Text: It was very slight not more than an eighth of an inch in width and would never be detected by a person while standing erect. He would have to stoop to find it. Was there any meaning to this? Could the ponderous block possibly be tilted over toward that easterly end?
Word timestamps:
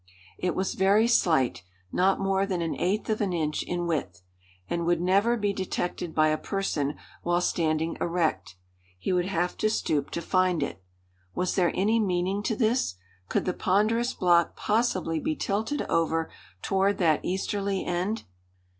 It 0.39 0.55
was 0.55 0.73
very 0.73 1.07
slight 1.07 1.61
not 1.91 2.19
more 2.19 2.47
than 2.47 2.59
an 2.63 2.75
eighth 2.75 3.07
of 3.07 3.21
an 3.21 3.33
inch 3.33 3.61
in 3.61 3.85
width 3.85 4.23
and 4.67 4.83
would 4.83 4.99
never 4.99 5.37
be 5.37 5.53
detected 5.53 6.15
by 6.15 6.29
a 6.29 6.39
person 6.39 6.95
while 7.21 7.39
standing 7.39 7.97
erect. 8.01 8.55
He 8.97 9.13
would 9.13 9.27
have 9.27 9.55
to 9.57 9.69
stoop 9.69 10.09
to 10.09 10.21
find 10.23 10.63
it. 10.63 10.81
Was 11.35 11.53
there 11.53 11.71
any 11.75 11.99
meaning 11.99 12.41
to 12.41 12.55
this? 12.55 12.95
Could 13.29 13.45
the 13.45 13.53
ponderous 13.53 14.15
block 14.15 14.55
possibly 14.55 15.19
be 15.19 15.35
tilted 15.35 15.83
over 15.83 16.31
toward 16.63 16.97
that 16.97 17.23
easterly 17.23 17.85
end? 17.85 18.23